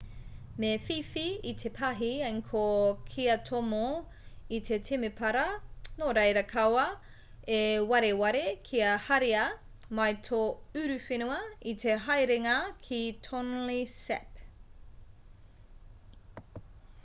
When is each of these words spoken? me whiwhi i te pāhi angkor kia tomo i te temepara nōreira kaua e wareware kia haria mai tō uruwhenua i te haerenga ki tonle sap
me 0.61 0.69
whiwhi 0.83 1.23
i 1.49 1.51
te 1.63 1.69
pāhi 1.79 2.07
angkor 2.29 2.95
kia 3.09 3.35
tomo 3.49 3.81
i 4.59 4.59
te 4.69 4.79
temepara 4.89 5.43
nōreira 5.99 6.43
kaua 6.53 6.87
e 7.59 7.61
wareware 7.93 8.43
kia 8.71 8.95
haria 9.09 9.45
mai 10.01 10.09
tō 10.31 10.41
uruwhenua 10.85 11.39
i 11.75 11.77
te 11.85 11.97
haerenga 12.09 12.57
ki 12.89 13.03
tonle 13.29 13.79
sap 13.95 14.45